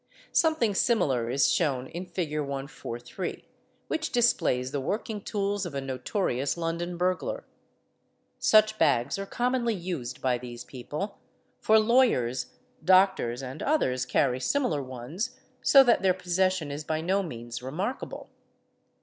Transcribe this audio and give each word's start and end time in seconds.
Something 0.31 0.73
similar 0.73 1.29
is 1.29 1.53
shewn 1.53 1.85
in 1.85 2.07
Fig. 2.07 2.31
143, 2.39 3.47
which 3.87 4.11
displays 4.11 4.71
the 4.71 4.81
working 4.81 5.21
tools 5.21 5.63
of 5.63 5.75
a 5.75 5.79
notorious 5.79 6.57
London 6.57 6.97
burglar. 6.97 7.45
Such 8.39 8.79
bags 8.79 9.19
are 9.19 9.27
commonly 9.27 9.75
used 9.75 10.19
by 10.19 10.39
these 10.39 10.63
people, 10.63 11.19
for 11.59 11.77
lawyers, 11.77 12.47
doctors, 12.83 13.43
and 13.43 13.61
others, 13.61 14.07
carry 14.07 14.39
similar 14.39 14.81
ones, 14.81 15.37
so 15.61 15.83
that 15.83 15.99
OLA 15.99 15.99
CSE 15.99 15.99
EL 15.99 15.99
ANA 15.99 15.99
TELS 15.99 15.99
EAT 15.99 16.01
Be 16.01 16.01
ee 16.01 16.03
their 16.07 16.15
possession 16.19 16.71
is 16.71 16.83
by 16.83 17.01
no 17.01 17.21
means 17.21 17.61
remarkable. 17.61 18.29